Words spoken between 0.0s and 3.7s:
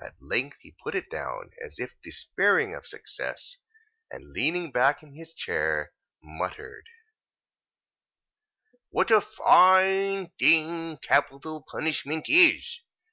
At length he put it down, as if despairing of success;